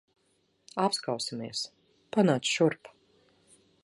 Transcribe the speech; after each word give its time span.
Apskausimies. 0.85 1.61
Panāc 2.17 2.53
šurp. 2.55 2.93